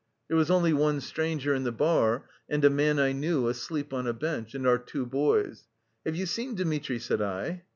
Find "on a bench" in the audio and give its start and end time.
3.93-4.55